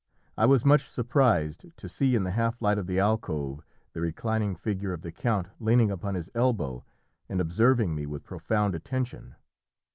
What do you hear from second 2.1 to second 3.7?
in the half light of the alcove